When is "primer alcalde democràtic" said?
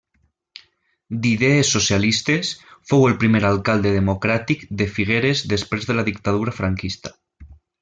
3.25-4.65